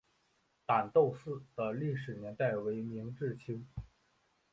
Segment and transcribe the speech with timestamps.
[0.65, 3.67] 旦斗寺的历史年代为明至清。